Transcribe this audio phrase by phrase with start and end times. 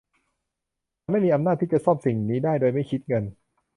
[0.99, 3.23] ฉันไม่มีอำนาจที่จะซ่อมสิ่งนี้ได้โดยไม่คิดเงิน